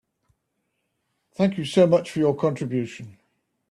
Thank 1.35 1.59
you 1.59 1.63
so 1.65 1.85
much 1.85 2.09
for 2.09 2.17
your 2.17 2.35
contribution. 2.35 3.19